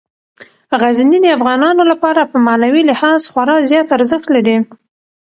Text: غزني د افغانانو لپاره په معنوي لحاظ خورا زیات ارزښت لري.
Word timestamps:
غزني 0.81 1.17
د 1.23 1.27
افغانانو 1.37 1.83
لپاره 1.91 2.21
په 2.31 2.37
معنوي 2.45 2.81
لحاظ 2.89 3.21
خورا 3.31 3.57
زیات 3.69 3.87
ارزښت 3.97 4.27
لري. 4.35 4.57